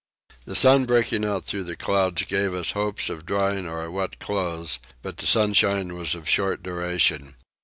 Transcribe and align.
The 0.45 0.55
sun 0.55 0.85
breaking 0.85 1.23
out 1.25 1.45
through 1.45 1.65
the 1.65 1.75
clouds 1.75 2.23
gave 2.23 2.55
us 2.55 2.71
hopes 2.71 3.07
of 3.07 3.23
drying 3.23 3.67
our 3.67 3.91
wet 3.91 4.17
clothes, 4.17 4.79
but 5.03 5.17
the 5.17 5.27
sunshine 5.27 5.93
was 5.95 6.15
of 6.15 6.27
short 6.27 6.63
duration. 6.63 7.35